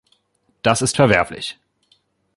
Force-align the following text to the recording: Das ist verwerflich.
Das 0.63 0.81
ist 0.81 0.95
verwerflich. 0.95 1.59